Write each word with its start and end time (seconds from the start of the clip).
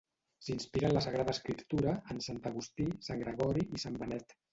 S'inspira 0.43 0.87
en 0.87 0.93
la 0.95 1.03
Sagrada 1.05 1.35
Escriptura, 1.37 1.93
en 2.15 2.21
sant 2.29 2.39
Agustí, 2.51 2.87
sant 3.09 3.21
Gregori 3.25 3.67
i 3.79 3.83
sant 3.85 4.01
Benet. 4.05 4.35